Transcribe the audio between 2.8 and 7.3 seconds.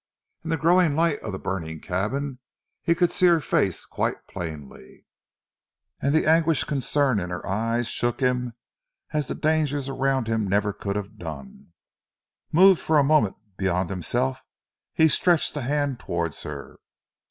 he could see her face quite plainly, and the anguished concern in